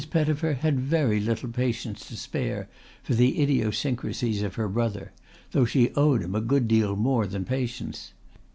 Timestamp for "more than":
6.95-7.45